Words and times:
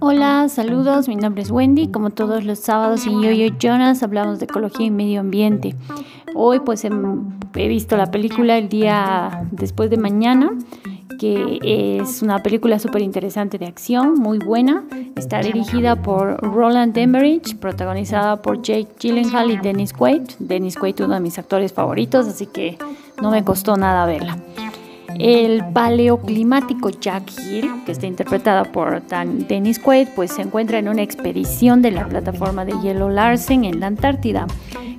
Hola, 0.00 0.48
saludos, 0.48 1.08
mi 1.08 1.16
nombre 1.16 1.42
es 1.42 1.50
Wendy. 1.50 1.88
Como 1.88 2.10
todos 2.10 2.44
los 2.44 2.58
sábados 2.58 3.06
en 3.06 3.22
Yo-Yo 3.22 3.54
Jonas 3.58 4.02
hablamos 4.02 4.38
de 4.38 4.44
ecología 4.44 4.86
y 4.86 4.90
medio 4.90 5.20
ambiente. 5.20 5.74
Hoy 6.34 6.60
pues 6.60 6.84
em, 6.84 7.38
he 7.54 7.68
visto 7.68 7.96
la 7.96 8.10
película 8.10 8.58
el 8.58 8.68
día 8.68 9.46
después 9.52 9.90
de 9.90 9.96
mañana, 9.96 10.50
que 11.18 11.58
es 11.62 12.22
una 12.22 12.42
película 12.42 12.78
súper 12.78 13.02
interesante 13.02 13.58
de 13.58 13.66
acción, 13.66 14.14
muy 14.14 14.38
buena. 14.38 14.84
Está 15.16 15.40
dirigida 15.40 15.96
por 16.02 16.40
Roland 16.42 16.96
Emmerich, 16.98 17.56
protagonizada 17.56 18.42
por 18.42 18.62
Jake 18.62 18.88
Gyllenhaal 18.98 19.50
y 19.50 19.56
Dennis 19.58 19.92
Quaid. 19.92 20.22
Dennis 20.40 20.76
Quaid, 20.76 21.00
uno 21.04 21.14
de 21.14 21.20
mis 21.20 21.38
actores 21.38 21.72
favoritos, 21.72 22.26
así 22.26 22.46
que 22.46 22.78
no 23.22 23.30
me 23.30 23.44
costó 23.44 23.76
nada 23.76 24.06
verla. 24.06 24.38
El 25.18 25.64
paleoclimático 25.72 26.90
Jack 26.90 27.30
Hill, 27.38 27.70
que 27.86 27.92
está 27.92 28.06
interpretada 28.06 28.64
por 28.64 29.02
Dennis 29.02 29.78
Quaid, 29.78 30.08
pues 30.16 30.32
se 30.32 30.42
encuentra 30.42 30.78
en 30.78 30.88
una 30.88 31.02
expedición 31.02 31.82
de 31.82 31.92
la 31.92 32.06
plataforma 32.06 32.64
de 32.64 32.72
hielo 32.82 33.10
Larsen 33.10 33.64
en 33.64 33.80
la 33.80 33.86
Antártida, 33.86 34.46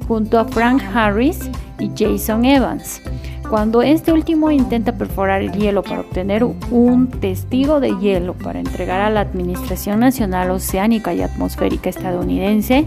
junto 0.07 0.39
a 0.39 0.45
Frank 0.45 0.81
Harris 0.93 1.49
y 1.79 1.91
Jason 1.97 2.45
Evans. 2.45 3.01
Cuando 3.49 3.83
este 3.83 4.11
último 4.11 4.49
intenta 4.49 4.97
perforar 4.97 5.41
el 5.41 5.51
hielo 5.51 5.83
para 5.83 6.01
obtener 6.01 6.43
un 6.43 7.09
testigo 7.09 7.79
de 7.79 7.95
hielo 7.99 8.33
para 8.33 8.59
entregar 8.59 9.01
a 9.01 9.09
la 9.11 9.19
Administración 9.19 9.99
Nacional 9.99 10.49
Oceánica 10.49 11.13
y 11.13 11.21
Atmosférica 11.21 11.89
estadounidense, 11.89 12.85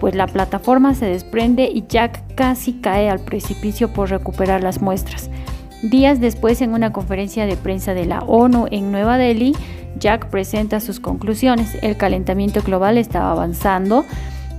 pues 0.00 0.14
la 0.14 0.26
plataforma 0.26 0.94
se 0.94 1.06
desprende 1.06 1.70
y 1.72 1.84
Jack 1.86 2.34
casi 2.34 2.72
cae 2.80 3.08
al 3.08 3.20
precipicio 3.20 3.92
por 3.92 4.10
recuperar 4.10 4.62
las 4.62 4.80
muestras. 4.80 5.30
Días 5.82 6.20
después, 6.20 6.60
en 6.60 6.74
una 6.74 6.92
conferencia 6.92 7.46
de 7.46 7.56
prensa 7.56 7.94
de 7.94 8.04
la 8.04 8.20
ONU 8.20 8.66
en 8.70 8.92
Nueva 8.92 9.16
Delhi, 9.16 9.56
Jack 9.98 10.28
presenta 10.28 10.78
sus 10.78 11.00
conclusiones. 11.00 11.76
El 11.82 11.96
calentamiento 11.96 12.60
global 12.62 12.98
estaba 12.98 13.32
avanzando. 13.32 14.04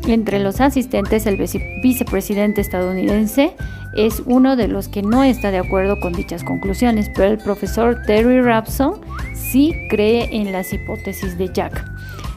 Entre 0.07 0.39
los 0.39 0.61
asistentes, 0.61 1.27
el 1.27 1.37
vicepresidente 1.83 2.59
estadounidense 2.59 3.53
es 3.95 4.23
uno 4.25 4.55
de 4.55 4.67
los 4.67 4.87
que 4.87 5.03
no 5.03 5.23
está 5.23 5.51
de 5.51 5.59
acuerdo 5.59 5.99
con 5.99 6.13
dichas 6.13 6.43
conclusiones, 6.43 7.11
pero 7.15 7.29
el 7.29 7.37
profesor 7.37 8.01
Terry 8.07 8.41
Rapson 8.41 9.01
sí 9.35 9.75
cree 9.89 10.29
en 10.31 10.51
las 10.51 10.73
hipótesis 10.73 11.37
de 11.37 11.49
Jack. 11.53 11.90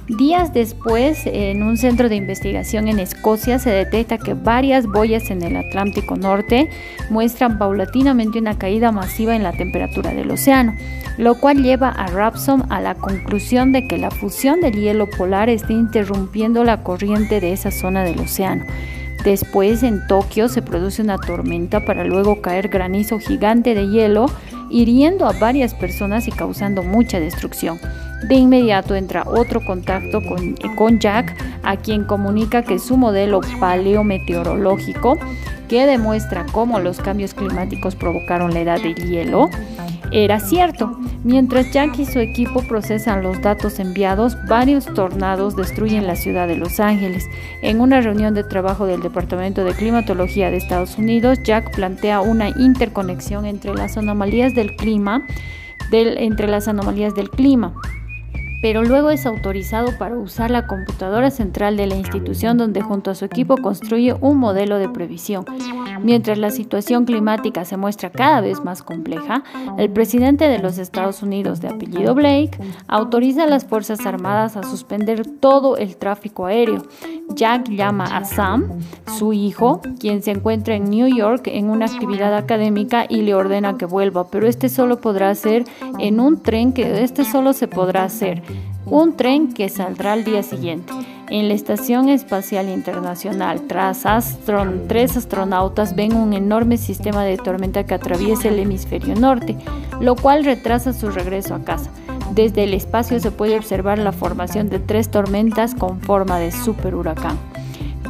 Días 0.09 0.53
después, 0.53 1.23
en 1.25 1.63
un 1.63 1.79
centro 1.79 2.11
de 2.11 2.17
investigación 2.17 2.89
en 2.89 2.99
Escocia 2.99 3.59
se 3.59 3.71
detecta 3.71 4.19
que 4.19 4.35
varias 4.35 4.87
boyas 4.87 5.31
en 5.31 5.43
el 5.43 5.57
Atlántico 5.57 6.17
Norte 6.17 6.69
muestran 7.09 7.57
paulatinamente 7.57 8.39
una 8.39 8.59
caída 8.59 8.93
masiva 8.93 9.35
en 9.35 9.43
la 9.43 9.53
temperatura 9.53 10.13
del 10.13 10.31
océano, 10.31 10.75
lo 11.17 11.41
cual 11.41 11.63
lleva 11.63 11.89
a 11.89 12.09
Rapson 12.09 12.65
a 12.69 12.83
la 12.83 12.97
conclusión 12.97 13.73
de 13.73 13.89
que 13.89 13.97
la 13.97 14.11
fusión 14.11 14.61
del 14.61 14.75
hielo 14.75 15.09
polar 15.09 15.49
está 15.49 15.73
interrumpiendo 15.73 16.65
la 16.65 16.83
corriente 16.83 17.41
de 17.41 17.55
esa 17.55 17.71
zona 17.71 18.05
del 18.05 18.21
océano. 18.21 18.67
Después, 19.25 19.83
en 19.83 20.07
Tokio 20.07 20.51
se 20.51 20.61
produce 20.61 21.01
una 21.01 21.17
tormenta 21.17 21.87
para 21.87 22.05
luego 22.05 22.43
caer 22.43 22.69
granizo 22.69 23.19
gigante 23.19 23.75
de 23.75 23.89
hielo, 23.89 24.27
hiriendo 24.69 25.27
a 25.27 25.33
varias 25.33 25.73
personas 25.73 26.29
y 26.29 26.31
causando 26.31 26.83
mucha 26.83 27.21
destrucción. 27.21 27.79
De 28.29 28.37
inmediato 28.37 28.95
entra 28.95 29.25
otro 29.27 29.61
contacto 29.67 30.23
con, 30.23 30.55
con 30.77 30.99
Jack, 30.99 31.37
a 31.63 31.77
quien 31.77 32.05
comunica 32.05 32.63
que 32.63 32.79
su 32.79 32.97
modelo 32.97 33.41
paleometeorológico, 33.61 35.19
que 35.69 35.85
demuestra 35.85 36.47
cómo 36.51 36.81
los 36.81 37.01
cambios 37.01 37.35
climáticos 37.35 37.95
provocaron 37.97 38.55
la 38.55 38.61
edad 38.61 38.81
del 38.81 38.95
hielo, 38.95 39.51
era 40.11 40.41
cierto. 40.41 40.99
Mientras 41.23 41.71
Jack 41.71 41.99
y 41.99 42.07
su 42.07 42.19
equipo 42.19 42.63
procesan 42.63 43.23
los 43.23 43.43
datos 43.43 43.79
enviados, 43.79 44.39
varios 44.47 44.87
tornados 44.87 45.55
destruyen 45.55 46.07
la 46.07 46.17
ciudad 46.17 46.49
de 46.49 46.57
Los 46.57 46.81
Ángeles. 46.81 47.27
En 47.61 47.81
una 47.81 48.01
reunión 48.01 48.33
de 48.33 48.45
trabajo 48.45 48.87
del 48.87 49.03
Departamento 49.03 49.65
de 49.65 49.75
Climatología 49.75 50.51
de 50.51 50.57
Estados 50.57 50.97
Unidos, 50.97 51.41
Jack 51.45 51.75
plantea 51.75 52.23
una 52.23 52.49
interconexión 52.49 53.45
entre 53.45 53.75
las 53.75 53.99
anomalías 53.99 54.55
del 54.55 54.77
clima, 54.77 55.27
entre 55.93 56.49
las 56.49 56.69
anomalías 56.69 57.15
del 57.15 57.29
clima 57.29 57.75
pero 58.65 58.83
luego 58.83 59.11
es 59.11 59.27
autorizado 59.27 59.91
para 59.99 60.17
usar 60.17 60.51
la 60.51 60.67
computadora 60.67 61.31
central 61.31 61.77
de 61.77 61.87
la 61.87 61.97
institución 61.97 62.57
donde 62.57 62.81
junto 62.81 63.11
a 63.11 63.15
su 63.15 63.27
equipo 63.27 63.59
construye 63.59 64.15
un 64.15 64.39
modelo 64.39 64.79
de 64.79 64.89
previsión. 64.89 65.45
Mientras 66.03 66.39
la 66.39 66.51
situación 66.51 67.05
climática 67.05 67.67
se 67.67 67.77
muestra 67.77 68.09
cada 68.09 68.41
vez 68.41 68.65
más 68.65 68.83
compleja, 68.83 69.45
el 69.77 69.91
presidente 69.91 70.49
de 70.49 70.61
los 70.61 70.79
Estados 70.79 71.23
Unidos 71.23 71.61
de 71.61 71.69
apellido 71.69 72.15
Blake 72.15 72.59
autoriza 72.89 73.45
a 73.45 73.49
las 73.49 73.67
Fuerzas 73.67 74.07
Armadas 74.07 74.57
a 74.57 74.63
suspender 74.63 75.27
todo 75.27 75.77
el 75.77 75.99
tráfico 75.99 76.47
aéreo. 76.47 76.87
Jack 77.35 77.69
llama 77.69 78.05
a 78.05 78.25
Sam, 78.25 78.81
su 79.19 79.35
hijo, 79.35 79.83
quien 79.99 80.23
se 80.23 80.31
encuentra 80.31 80.75
en 80.75 80.89
New 80.89 81.15
York 81.15 81.49
en 81.49 81.69
una 81.69 81.85
actividad 81.85 82.35
académica 82.35 83.05
y 83.09 83.23
le 83.23 83.35
ordena 83.35 83.77
que 83.77 83.85
vuelva, 83.85 84.29
pero 84.29 84.47
este 84.47 84.71
solo 84.71 85.01
podrá 85.01 85.29
hacer 85.29 85.65
en 85.99 86.19
un 86.19 86.43
tren 86.43 86.73
que 86.73 87.03
este 87.03 87.25
solo 87.25 87.53
se 87.53 87.69
podrá 87.69 88.05
hacer 88.05 88.43
un 88.87 89.17
tren 89.17 89.53
que 89.53 89.69
saldrá 89.69 90.13
al 90.13 90.25
día 90.25 90.43
siguiente. 90.43 90.93
En 91.31 91.49
la 91.49 91.55
Estación 91.55 92.09
Espacial 92.09 92.69
Internacional, 92.69 93.63
tras 93.63 94.05
tres 94.89 95.17
astronautas 95.17 95.97
ven 95.97 96.15
un 96.15 96.35
enorme 96.35 96.77
sistema 96.77 97.25
de 97.25 97.39
tormenta 97.39 97.85
que 97.85 97.95
atraviesa 97.95 98.49
el 98.49 98.59
hemisferio 98.59 99.15
norte, 99.15 99.57
lo 100.01 100.17
cual 100.17 100.45
retrasa 100.45 100.93
su 100.93 101.11
regreso 101.11 101.55
a 101.55 101.65
casa. 101.65 101.91
Desde 102.33 102.65
el 102.65 102.75
espacio 102.75 103.21
se 103.21 103.31
puede 103.31 103.57
observar 103.57 103.99
la 103.99 104.13
formación 104.13 104.69
de 104.69 104.81
tres 104.81 105.11
tormentas 105.11 105.75
con 105.75 106.01
forma 106.01 106.39
de 106.39 106.53
superhuracán. 106.53 107.39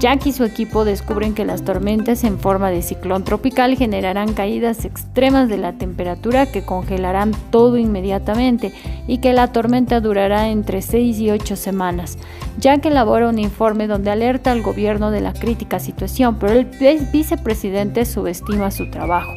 Jack 0.05 0.27
y 0.27 0.33
su 0.33 0.45
equipo 0.45 0.85
descubren 0.85 1.33
que 1.33 1.47
las 1.47 1.65
tormentas 1.65 2.25
en 2.25 2.39
forma 2.39 2.71
de 2.71 2.83
ciclón 2.83 3.25
tropical 3.25 3.75
generarán 3.75 4.35
caídas 4.35 4.85
extremas 4.85 5.49
de 5.49 5.57
la 5.57 5.73
temperatura 5.73 6.45
que 6.45 6.63
congelarán 6.63 7.33
todo 7.51 7.79
inmediatamente 7.79 8.75
y 9.09 9.17
que 9.17 9.33
la 9.33 9.51
tormenta 9.51 10.03
durará 10.03 10.51
entre 10.51 10.83
6 10.83 11.19
y 11.21 11.31
8 11.31 11.57
semanas. 11.57 12.19
Jack 12.59 12.85
elabora 12.85 13.31
un 13.31 13.39
informe 13.39 13.87
donde 13.87 14.11
alerta 14.11 14.53
al 14.53 14.61
gobierno 14.61 15.11
de 15.11 15.23
la 15.23 15.33
crítica 15.33 15.81
situación, 15.81 16.37
pero 16.39 16.53
el 16.53 16.67
vicepresidente 17.11 18.05
subestima 18.05 18.71
su 18.71 18.91
trabajo. 18.91 19.33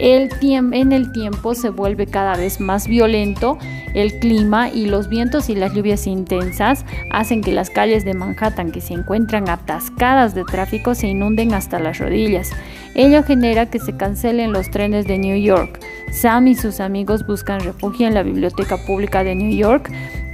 El 0.00 0.30
en 0.40 0.92
el 0.92 1.12
tiempo 1.12 1.54
se 1.54 1.68
vuelve 1.68 2.06
cada 2.06 2.36
vez 2.36 2.58
más 2.58 2.88
violento 2.88 3.58
el 3.94 4.18
clima 4.20 4.70
y 4.70 4.86
los 4.86 5.08
vientos 5.08 5.48
y 5.48 5.54
las 5.54 5.74
lluvias 5.74 6.06
intensas 6.06 6.84
hacen 7.10 7.42
que 7.42 7.52
las 7.52 7.70
calles 7.70 8.04
de 8.04 8.14
Manhattan 8.14 8.70
que 8.70 8.80
se 8.80 8.94
encuentran 8.94 9.48
atascadas 9.48 10.34
de 10.34 10.44
tráfico 10.44 10.94
se 10.94 11.08
inunden 11.08 11.54
hasta 11.54 11.80
las 11.80 11.98
rodillas. 11.98 12.50
Ello 12.94 13.22
genera 13.22 13.66
que 13.66 13.80
se 13.80 13.96
cancelen 13.96 14.52
los 14.52 14.70
trenes 14.70 15.06
de 15.06 15.18
New 15.18 15.36
York. 15.36 15.80
Sam 16.12 16.48
y 16.48 16.54
sus 16.54 16.80
amigos 16.80 17.26
buscan 17.26 17.60
refugio 17.60 18.06
en 18.06 18.14
la 18.14 18.22
Biblioteca 18.22 18.76
Pública 18.86 19.24
de 19.24 19.34
New 19.34 19.56
York, 19.56 19.90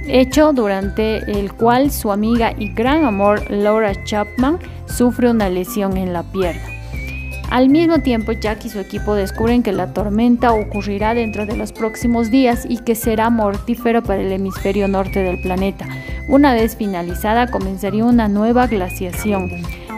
hecho 0.07 0.53
durante 0.53 1.17
el 1.31 1.51
cual 1.53 1.91
su 1.91 2.11
amiga 2.11 2.53
y 2.57 2.73
gran 2.73 3.05
amor 3.05 3.49
Laura 3.49 3.91
Chapman 4.03 4.59
sufre 4.85 5.29
una 5.31 5.49
lesión 5.49 5.97
en 5.97 6.13
la 6.13 6.23
pierna. 6.23 6.76
Al 7.49 7.69
mismo 7.69 7.99
tiempo, 7.99 8.33
Jack 8.33 8.65
y 8.65 8.69
su 8.69 8.79
equipo 8.79 9.15
descubren 9.15 9.63
que 9.63 9.71
la 9.71 9.93
tormenta 9.93 10.51
ocurrirá 10.51 11.13
dentro 11.13 11.45
de 11.45 11.55
los 11.55 11.71
próximos 11.71 12.29
días 12.29 12.65
y 12.67 12.79
que 12.79 12.93
será 12.93 13.29
mortífero 13.29 14.03
para 14.03 14.21
el 14.21 14.31
hemisferio 14.31 14.87
norte 14.89 15.23
del 15.23 15.39
planeta. 15.41 15.85
Una 16.27 16.53
vez 16.53 16.75
finalizada, 16.75 17.47
comenzaría 17.47 18.03
una 18.03 18.27
nueva 18.27 18.67
glaciación. 18.67 19.49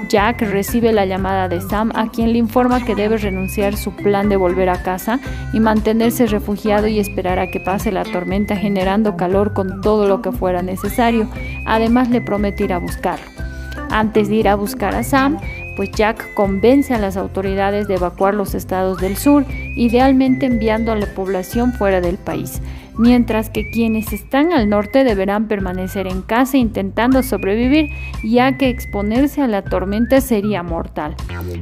Jack 0.10 0.42
recibe 0.42 0.92
la 0.92 1.06
llamada 1.06 1.48
de 1.48 1.60
Sam, 1.62 1.92
a 1.96 2.10
quien 2.10 2.34
le 2.34 2.40
informa 2.40 2.86
que 2.86 2.96
debe 2.96 3.18
renunciar 3.18 3.76
su 3.78 3.96
plan 3.96 4.30
de 4.30 4.38
volver 4.38 4.70
a 4.70 4.84
casa 4.84 5.20
y 5.52 5.60
mantenerse 5.60 6.28
refugiado 6.28 6.88
y 6.88 7.00
esperar 7.00 7.40
a 7.40 7.48
que 7.48 7.60
pase 7.60 7.92
la 7.92 8.04
tormenta 8.04 8.56
generando 8.56 9.18
calor 9.18 9.54
con 9.54 9.82
todo 9.82 10.08
lo 10.08 10.22
que 10.22 10.32
fuera 10.32 10.62
necesario. 10.62 11.28
Además 11.66 12.10
le 12.10 12.22
promete 12.22 12.64
ir 12.64 12.74
a 12.74 12.80
buscarlo. 12.80 13.26
Antes 13.92 14.30
de 14.30 14.36
ir 14.36 14.48
a 14.48 14.56
buscar 14.56 14.94
a 14.94 15.04
Sam, 15.04 15.40
pues 15.80 15.92
Jack 15.92 16.34
convence 16.34 16.94
a 16.94 17.00
las 17.00 17.16
autoridades 17.16 17.88
de 17.88 17.96
evacuar 17.96 18.34
los 18.34 18.54
estados 18.54 19.00
del 19.00 19.16
sur, 19.16 19.46
idealmente 19.80 20.46
enviando 20.46 20.92
a 20.92 20.96
la 20.96 21.08
población 21.14 21.74
fuera 21.74 22.02
del 22.02 22.18
país 22.18 22.62
mientras 23.00 23.50
que 23.50 23.72
quienes 23.72 24.12
están 24.12 24.52
al 24.52 24.68
norte 24.68 25.06
deberán 25.06 25.48
permanecer 25.48 26.06
en 26.06 26.22
casa 26.22 26.58
intentando 26.58 27.24
sobrevivir, 27.24 27.92
ya 28.26 28.58
que 28.58 28.68
exponerse 28.68 29.42
a 29.42 29.48
la 29.48 29.64
tormenta 29.64 30.20
sería 30.20 30.64
mortal. 30.64 31.16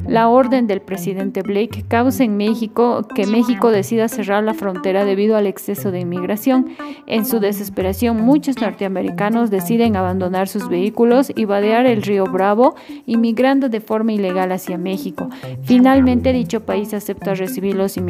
La 0.08 0.30
orden 0.30 0.66
del 0.66 0.82
presidente 0.82 1.44
Blake 1.44 1.86
causa 1.88 2.24
en 2.24 2.38
México 2.38 3.08
que 3.14 3.28
México 3.28 3.70
decida 3.70 4.08
cerrar 4.08 4.44
la 4.44 4.56
frontera 4.56 5.06
debido 5.06 5.38
al 5.38 5.46
exceso 5.46 5.92
de 5.92 6.00
inmigración. 6.00 6.70
En 7.06 7.24
su 7.24 7.40
desesperación, 7.40 8.20
muchos 8.20 8.60
norteamericanos 8.60 9.52
deciden 9.52 9.96
abandonar 9.96 10.48
sus 10.48 10.68
vehículos 10.68 11.32
y 11.36 11.46
vadear 11.46 11.86
el 11.86 12.02
río 12.02 12.26
Bravo, 12.26 12.76
inmigrando 13.06 13.70
de 13.70 13.80
forma 13.80 14.12
ilegal 14.12 14.52
hacia 14.52 14.80
México. 14.80 15.30
Finalmente, 15.62 16.34
dicho 16.34 16.66
país 16.66 16.96
acepta 16.96 17.36
recibir 17.36 17.76
los 17.76 17.96
inmigrantes 17.96 18.07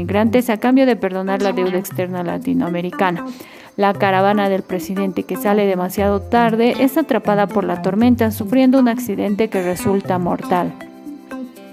a 0.50 0.58
cambio 0.58 0.86
de 0.86 0.96
perdonar 0.96 1.42
la 1.42 1.54
deuda 1.54 1.78
externa 1.78 2.24
latinoamericana. 2.24 3.26
La 3.76 3.94
caravana 3.94 4.50
del 4.50 4.64
presidente 4.64 5.24
que 5.24 5.36
sale 5.36 5.66
demasiado 5.66 6.20
tarde 6.22 6.76
es 6.80 6.98
atrapada 6.98 7.48
por 7.48 7.64
la 7.64 7.82
tormenta, 7.82 8.32
sufriendo 8.32 8.80
un 8.80 8.88
accidente 8.88 9.50
que 9.50 9.62
resulta 9.62 10.18
mortal. 10.18 10.87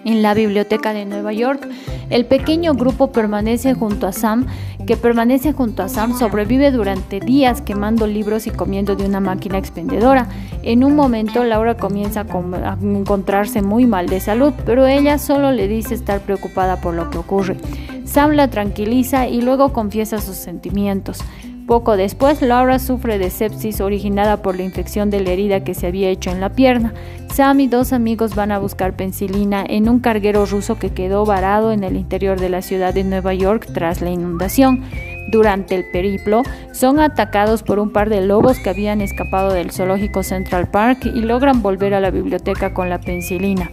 En 0.04 0.22
la 0.22 0.34
biblioteca 0.34 0.92
de 0.92 1.06
Nueva 1.06 1.32
York, 1.32 1.66
el 2.10 2.26
pequeño 2.26 2.74
grupo 2.74 3.10
permanece 3.10 3.74
junto 3.74 4.06
a 4.06 4.12
Sam, 4.12 4.46
que 4.86 4.96
permanece 4.96 5.54
junto 5.54 5.82
a 5.82 5.88
Sam 5.88 6.18
sobrevive 6.18 6.70
durante 6.70 7.20
días 7.20 7.62
quemando 7.62 8.06
libros 8.06 8.46
y 8.46 8.50
comiendo 8.50 8.96
de 8.96 9.06
una 9.06 9.20
máquina 9.20 9.56
expendedora. 9.56 10.28
En 10.62 10.84
un 10.84 10.94
momento 10.94 11.42
Laura 11.42 11.76
comienza 11.76 12.20
a 12.20 12.76
encontrarse 12.82 13.62
muy 13.62 13.86
mal 13.86 14.06
de 14.08 14.20
salud, 14.20 14.52
pero 14.66 14.86
ella 14.86 15.18
solo 15.18 15.52
le 15.52 15.68
dice 15.68 15.94
estar 15.94 16.20
preocupada 16.20 16.80
por 16.80 16.94
lo 16.94 17.08
que 17.08 17.18
ocurre. 17.18 17.56
Sam 18.04 18.32
la 18.32 18.48
tranquiliza 18.48 19.26
y 19.26 19.40
luego 19.40 19.72
confiesa 19.72 20.20
sus 20.20 20.36
sentimientos. 20.36 21.18
Poco 21.66 21.96
después, 21.96 22.42
Laura 22.42 22.78
sufre 22.78 23.18
de 23.18 23.30
sepsis 23.30 23.80
originada 23.80 24.42
por 24.42 24.54
la 24.56 24.64
infección 24.64 25.08
de 25.08 25.20
la 25.20 25.30
herida 25.30 25.64
que 25.64 25.72
se 25.72 25.86
había 25.86 26.10
hecho 26.10 26.30
en 26.30 26.40
la 26.40 26.50
pierna. 26.50 26.92
Sam 27.32 27.60
y 27.60 27.68
dos 27.68 27.94
amigos 27.94 28.34
van 28.34 28.52
a 28.52 28.58
buscar 28.58 28.94
penicilina 28.94 29.64
en 29.66 29.88
un 29.88 29.98
carguero 29.98 30.44
ruso 30.44 30.78
que 30.78 30.92
quedó 30.92 31.24
varado 31.24 31.72
en 31.72 31.82
el 31.82 31.96
interior 31.96 32.38
de 32.38 32.50
la 32.50 32.60
ciudad 32.60 32.92
de 32.92 33.02
Nueva 33.02 33.32
York 33.32 33.66
tras 33.72 34.02
la 34.02 34.10
inundación. 34.10 34.84
Durante 35.32 35.74
el 35.74 35.90
periplo, 35.90 36.42
son 36.72 37.00
atacados 37.00 37.62
por 37.62 37.78
un 37.78 37.90
par 37.90 38.10
de 38.10 38.20
lobos 38.20 38.58
que 38.58 38.68
habían 38.68 39.00
escapado 39.00 39.54
del 39.54 39.70
zoológico 39.70 40.22
Central 40.22 40.70
Park 40.70 41.06
y 41.06 41.22
logran 41.22 41.62
volver 41.62 41.94
a 41.94 42.00
la 42.00 42.10
biblioteca 42.10 42.74
con 42.74 42.90
la 42.90 43.00
penicilina. 43.00 43.70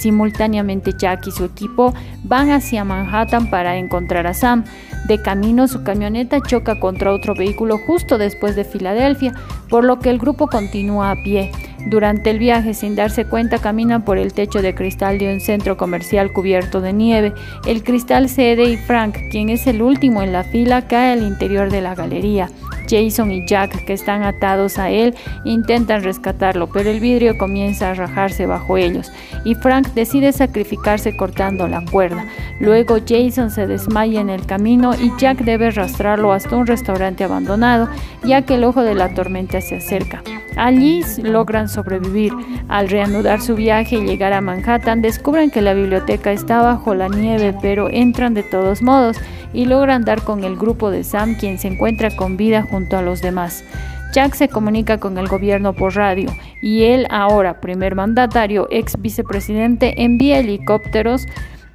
Simultáneamente 0.00 0.94
Jack 0.96 1.26
y 1.26 1.30
su 1.30 1.44
equipo 1.44 1.92
van 2.24 2.50
hacia 2.50 2.84
Manhattan 2.84 3.50
para 3.50 3.76
encontrar 3.76 4.26
a 4.26 4.32
Sam. 4.32 4.64
De 5.06 5.20
camino 5.20 5.68
su 5.68 5.82
camioneta 5.82 6.40
choca 6.40 6.80
contra 6.80 7.12
otro 7.12 7.34
vehículo 7.34 7.78
justo 7.78 8.16
después 8.16 8.56
de 8.56 8.64
Filadelfia, 8.64 9.34
por 9.68 9.84
lo 9.84 9.98
que 9.98 10.08
el 10.08 10.18
grupo 10.18 10.46
continúa 10.46 11.10
a 11.10 11.16
pie. 11.16 11.50
Durante 11.86 12.30
el 12.30 12.38
viaje, 12.38 12.74
sin 12.74 12.94
darse 12.94 13.24
cuenta, 13.24 13.58
caminan 13.58 14.04
por 14.04 14.18
el 14.18 14.32
techo 14.32 14.62
de 14.62 14.74
cristal 14.74 15.18
de 15.18 15.32
un 15.32 15.40
centro 15.40 15.76
comercial 15.76 16.32
cubierto 16.32 16.80
de 16.80 16.92
nieve. 16.92 17.32
El 17.66 17.82
cristal 17.82 18.28
cede 18.28 18.64
y 18.64 18.76
Frank, 18.76 19.16
quien 19.30 19.48
es 19.48 19.66
el 19.66 19.82
último 19.82 20.22
en 20.22 20.32
la 20.32 20.44
fila, 20.44 20.86
cae 20.88 21.12
al 21.12 21.22
interior 21.22 21.70
de 21.70 21.80
la 21.80 21.94
galería. 21.94 22.50
Jason 22.90 23.30
y 23.30 23.46
Jack, 23.46 23.84
que 23.84 23.92
están 23.92 24.24
atados 24.24 24.78
a 24.78 24.90
él, 24.90 25.14
intentan 25.44 26.02
rescatarlo, 26.02 26.66
pero 26.66 26.90
el 26.90 26.98
vidrio 26.98 27.38
comienza 27.38 27.90
a 27.90 27.94
rajarse 27.94 28.46
bajo 28.46 28.76
ellos 28.76 29.12
y 29.44 29.54
Frank 29.54 29.88
decide 29.94 30.32
sacrificarse 30.32 31.16
cortando 31.16 31.68
la 31.68 31.84
cuerda. 31.84 32.26
Luego 32.58 32.98
Jason 33.06 33.50
se 33.50 33.66
desmaya 33.66 34.20
en 34.20 34.30
el 34.30 34.44
camino 34.46 34.92
y 34.94 35.12
Jack 35.18 35.44
debe 35.44 35.68
arrastrarlo 35.68 36.32
hasta 36.32 36.56
un 36.56 36.66
restaurante 36.66 37.24
abandonado, 37.24 37.88
ya 38.24 38.42
que 38.42 38.54
el 38.54 38.64
ojo 38.64 38.82
de 38.82 38.94
la 38.94 39.14
tormenta 39.14 39.60
se 39.60 39.76
acerca. 39.76 40.22
Allí 40.60 41.02
logran 41.22 41.70
sobrevivir. 41.70 42.34
Al 42.68 42.90
reanudar 42.90 43.40
su 43.40 43.54
viaje 43.54 43.96
y 43.96 44.04
llegar 44.04 44.34
a 44.34 44.42
Manhattan, 44.42 45.00
descubren 45.00 45.50
que 45.50 45.62
la 45.62 45.72
biblioteca 45.72 46.32
está 46.32 46.60
bajo 46.60 46.94
la 46.94 47.08
nieve, 47.08 47.56
pero 47.62 47.88
entran 47.88 48.34
de 48.34 48.42
todos 48.42 48.82
modos 48.82 49.16
y 49.54 49.64
logran 49.64 50.04
dar 50.04 50.20
con 50.20 50.44
el 50.44 50.56
grupo 50.56 50.90
de 50.90 51.02
Sam, 51.02 51.34
quien 51.34 51.58
se 51.58 51.68
encuentra 51.68 52.14
con 52.14 52.36
vida 52.36 52.60
junto 52.60 52.98
a 52.98 53.02
los 53.02 53.22
demás. 53.22 53.64
Jack 54.12 54.34
se 54.34 54.48
comunica 54.48 55.00
con 55.00 55.16
el 55.16 55.28
gobierno 55.28 55.72
por 55.72 55.96
radio 55.96 56.28
y 56.60 56.82
él, 56.84 57.06
ahora 57.08 57.62
primer 57.62 57.94
mandatario, 57.94 58.68
ex 58.70 59.00
vicepresidente, 59.00 60.02
envía 60.02 60.40
helicópteros 60.40 61.26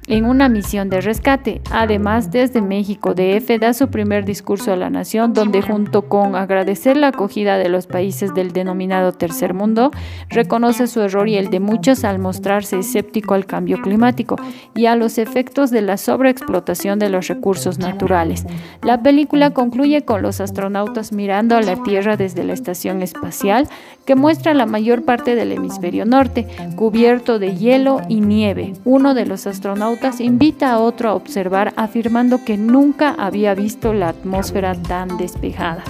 en 0.06 0.24
una 0.24 0.48
misión 0.48 0.88
de 0.88 1.00
rescate. 1.00 1.60
Además, 1.70 2.30
desde 2.30 2.60
México, 2.62 3.14
DF 3.14 3.58
da 3.60 3.74
su 3.74 3.88
primer 3.88 4.24
discurso 4.24 4.72
a 4.72 4.76
la 4.76 4.90
nación, 4.90 5.32
donde 5.32 5.62
junto 5.62 6.02
con 6.02 6.36
agradecer 6.36 6.96
la 6.96 7.08
acogida 7.08 7.58
de 7.58 7.68
los 7.68 7.86
países 7.86 8.34
del 8.34 8.52
denominado 8.52 9.12
tercer 9.12 9.54
mundo, 9.54 9.90
reconoce 10.28 10.86
su 10.86 11.00
error 11.00 11.28
y 11.28 11.36
el 11.36 11.50
de 11.50 11.60
muchos 11.60 12.04
al 12.04 12.18
mostrarse 12.18 12.78
escéptico 12.78 13.34
al 13.34 13.46
cambio 13.46 13.80
climático 13.80 14.36
y 14.74 14.86
a 14.86 14.96
los 14.96 15.18
efectos 15.18 15.70
de 15.70 15.82
la 15.82 15.96
sobreexplotación 15.96 16.98
de 16.98 17.10
los 17.10 17.28
recursos 17.28 17.78
naturales. 17.78 18.46
La 18.82 19.02
película 19.02 19.50
concluye 19.50 20.04
con 20.04 20.22
los 20.22 20.40
astronautas 20.40 21.12
mirando 21.12 21.56
a 21.56 21.62
la 21.62 21.82
Tierra 21.82 22.16
desde 22.16 22.44
la 22.44 22.52
estación 22.52 23.02
espacial, 23.02 23.68
que 24.04 24.14
muestra 24.14 24.54
la 24.54 24.66
mayor 24.66 25.04
parte 25.04 25.34
del 25.34 25.52
hemisferio 25.52 26.04
norte, 26.04 26.46
cubierto 26.76 27.38
de 27.40 27.56
hielo 27.56 28.00
y 28.08 28.20
nieve. 28.20 28.74
Uno 28.84 29.14
de 29.14 29.26
los 29.26 29.46
astronautas 29.48 29.95
invita 30.20 30.72
a 30.72 30.78
otro 30.78 31.10
a 31.10 31.14
observar 31.14 31.72
afirmando 31.76 32.44
que 32.44 32.56
nunca 32.56 33.14
había 33.18 33.54
visto 33.54 33.92
la 33.92 34.10
atmósfera 34.10 34.74
tan 34.74 35.16
despejada. 35.16 35.84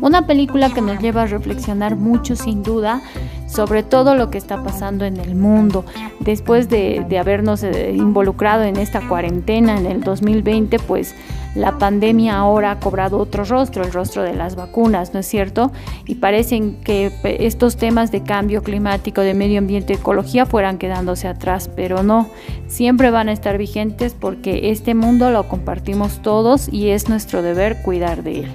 Una 0.00 0.26
película 0.26 0.70
que 0.70 0.80
nos 0.80 1.00
lleva 1.00 1.22
a 1.22 1.26
reflexionar 1.26 1.96
mucho 1.96 2.36
sin 2.36 2.62
duda 2.62 3.02
sobre 3.48 3.82
todo 3.82 4.14
lo 4.14 4.30
que 4.30 4.38
está 4.38 4.62
pasando 4.62 5.04
en 5.04 5.18
el 5.18 5.34
mundo. 5.34 5.84
Después 6.20 6.68
de, 6.68 7.04
de, 7.08 7.18
habernos 7.18 7.62
eh, 7.62 7.92
involucrado 7.96 8.62
en 8.62 8.76
esta 8.76 9.08
cuarentena 9.08 9.78
en 9.78 9.86
el 9.86 10.02
2020, 10.02 10.78
pues 10.80 11.14
la 11.58 11.76
pandemia 11.76 12.36
ahora 12.36 12.70
ha 12.70 12.80
cobrado 12.80 13.18
otro 13.18 13.44
rostro, 13.44 13.82
el 13.82 13.92
rostro 13.92 14.22
de 14.22 14.32
las 14.32 14.54
vacunas, 14.54 15.12
¿no 15.12 15.20
es 15.20 15.26
cierto? 15.26 15.72
Y 16.06 16.14
parecen 16.14 16.76
que 16.84 17.12
estos 17.40 17.76
temas 17.76 18.12
de 18.12 18.22
cambio 18.22 18.62
climático, 18.62 19.22
de 19.22 19.34
medio 19.34 19.58
ambiente, 19.58 19.94
ecología 19.94 20.46
fueran 20.46 20.78
quedándose 20.78 21.26
atrás, 21.26 21.68
pero 21.74 22.04
no, 22.04 22.30
siempre 22.68 23.10
van 23.10 23.28
a 23.28 23.32
estar 23.32 23.58
vigentes 23.58 24.14
porque 24.14 24.70
este 24.70 24.94
mundo 24.94 25.30
lo 25.30 25.48
compartimos 25.48 26.22
todos 26.22 26.72
y 26.72 26.90
es 26.90 27.08
nuestro 27.08 27.42
deber 27.42 27.82
cuidar 27.82 28.22
de 28.22 28.40
él 28.40 28.52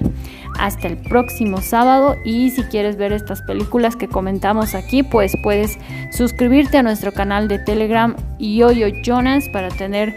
hasta 0.58 0.86
el 0.86 0.96
próximo 0.96 1.60
sábado 1.60 2.14
y 2.24 2.50
si 2.50 2.62
quieres 2.62 2.96
ver 2.96 3.12
estas 3.12 3.42
películas 3.42 3.96
que 3.96 4.06
comentamos 4.06 4.76
aquí 4.76 5.02
pues 5.02 5.32
puedes 5.42 5.78
suscribirte 6.12 6.78
a 6.78 6.84
nuestro 6.84 7.12
canal 7.12 7.48
de 7.48 7.58
Telegram 7.58 8.14
Yoyo 8.38 8.86
Jonas 9.02 9.48
para 9.48 9.68
tener 9.68 10.14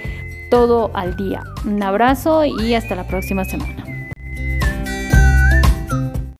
todo 0.50 0.92
al 0.94 1.16
día. 1.16 1.44
Un 1.66 1.82
abrazo 1.82 2.46
y 2.46 2.74
hasta 2.74 2.96
la 2.96 3.08
próxima 3.08 3.46
semana. 3.46 3.87